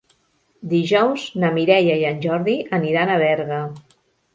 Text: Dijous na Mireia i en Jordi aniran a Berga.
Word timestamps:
Dijous 0.71 1.27
na 1.45 1.53
Mireia 1.59 2.01
i 2.03 2.09
en 2.15 2.21
Jordi 2.27 2.59
aniran 2.83 3.13
a 3.13 3.23
Berga. 3.29 3.67